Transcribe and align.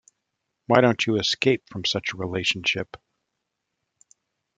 Why 0.65 0.81
don't 0.81 1.05
you 1.05 1.17
escape 1.19 1.69
from 1.69 1.85
such 1.85 2.11
a 2.11 2.17
relationship? 2.17 2.97